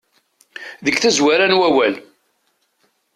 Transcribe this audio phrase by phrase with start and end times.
[0.85, 1.95] Deg tazwara n wawal.